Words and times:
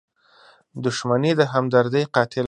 •دښمني 0.85 1.31
د 1.39 1.41
همدردۍ 1.53 2.03
قاتله 2.15 2.35
ده. 2.37 2.39